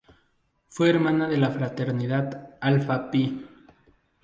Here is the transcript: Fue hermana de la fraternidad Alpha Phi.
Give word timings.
Fue 0.67 0.89
hermana 0.89 1.29
de 1.29 1.37
la 1.37 1.51
fraternidad 1.51 2.57
Alpha 2.59 3.09
Phi. 3.11 3.45